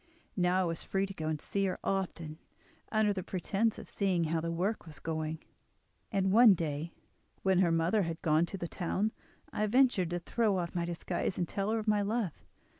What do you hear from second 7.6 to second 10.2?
mother had gone to the town, I ventured to